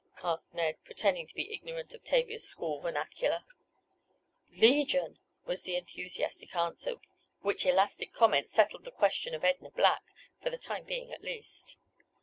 asked 0.23 0.55
Ned, 0.55 0.77
pretending 0.83 1.27
to 1.27 1.35
be 1.35 1.53
ignorant 1.53 1.93
of 1.93 2.03
Tavia's 2.03 2.43
school 2.43 2.79
vernacular. 2.79 3.43
"Legion," 4.51 5.19
was 5.45 5.61
the 5.61 5.75
enthusiastic 5.75 6.55
answer, 6.55 6.95
which 7.41 7.67
elastic 7.67 8.11
comment 8.11 8.49
settled 8.49 8.83
the 8.83 8.89
question 8.91 9.35
of 9.35 9.43
Edna 9.45 9.69
Black, 9.69 10.01
for 10.41 10.49
the 10.49 10.57
time 10.57 10.85
being, 10.85 11.11
at 11.13 11.21
least. 11.21 11.77